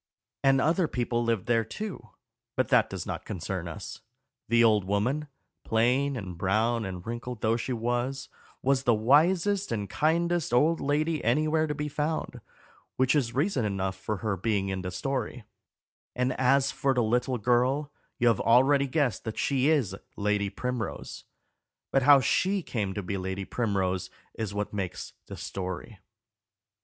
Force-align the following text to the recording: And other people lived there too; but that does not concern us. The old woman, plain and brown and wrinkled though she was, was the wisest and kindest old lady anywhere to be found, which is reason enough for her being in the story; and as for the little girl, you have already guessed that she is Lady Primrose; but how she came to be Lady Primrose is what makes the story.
And 0.43 0.59
other 0.59 0.87
people 0.87 1.23
lived 1.23 1.45
there 1.45 1.63
too; 1.63 2.09
but 2.55 2.69
that 2.69 2.89
does 2.89 3.05
not 3.05 3.23
concern 3.23 3.67
us. 3.67 4.01
The 4.49 4.63
old 4.63 4.83
woman, 4.83 5.27
plain 5.63 6.15
and 6.17 6.39
brown 6.39 6.85
and 6.85 7.05
wrinkled 7.05 7.41
though 7.41 7.55
she 7.55 7.71
was, 7.73 8.27
was 8.63 8.81
the 8.81 8.95
wisest 8.95 9.71
and 9.71 9.87
kindest 9.87 10.53
old 10.55 10.79
lady 10.81 11.23
anywhere 11.23 11.67
to 11.67 11.75
be 11.75 11.87
found, 11.87 12.41
which 12.95 13.13
is 13.13 13.35
reason 13.35 13.63
enough 13.63 13.95
for 13.95 14.17
her 14.25 14.35
being 14.35 14.69
in 14.69 14.81
the 14.81 14.89
story; 14.89 15.43
and 16.15 16.33
as 16.33 16.71
for 16.71 16.95
the 16.95 17.03
little 17.03 17.37
girl, 17.37 17.91
you 18.17 18.27
have 18.27 18.41
already 18.41 18.87
guessed 18.87 19.23
that 19.25 19.37
she 19.37 19.69
is 19.69 19.95
Lady 20.17 20.49
Primrose; 20.49 21.25
but 21.91 22.01
how 22.01 22.19
she 22.19 22.63
came 22.63 22.95
to 22.95 23.03
be 23.03 23.17
Lady 23.17 23.45
Primrose 23.45 24.09
is 24.33 24.51
what 24.51 24.73
makes 24.73 25.13
the 25.27 25.37
story. 25.37 25.99